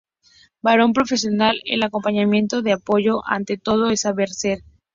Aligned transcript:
Para 0.61 0.83
un 0.83 0.93
profesional, 0.93 1.61
el 1.63 1.83
acompañamiento 1.83 2.63
de 2.63 2.71
apoyo 2.71 3.21
ante 3.27 3.59
todo 3.59 3.91
es 3.91 4.01
saber 4.01 4.29
ser. 4.31 4.63